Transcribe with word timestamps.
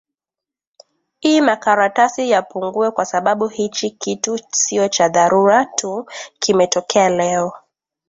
i 1.21 1.41
makaratasi 1.41 2.29
yapungue 2.29 2.91
kwa 2.91 3.05
sababu 3.05 3.47
hichi 3.47 3.91
kitu 3.91 4.39
sio 4.51 4.87
cha 4.87 5.09
dharura 5.09 5.65
tu 5.65 6.05
kimetokea 6.39 7.09
leo 7.09 7.53